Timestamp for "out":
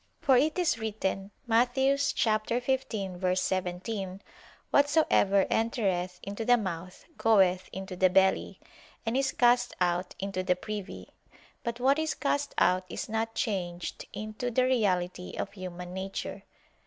9.79-10.15, 12.57-12.85